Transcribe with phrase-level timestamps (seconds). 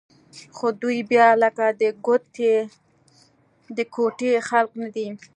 [0.55, 1.65] خو دوى بيا لکه
[3.77, 5.07] د کوټې خلق نه دي.